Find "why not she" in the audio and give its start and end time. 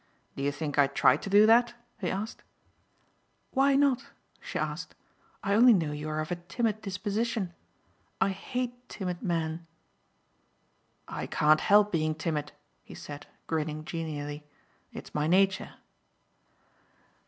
3.51-4.57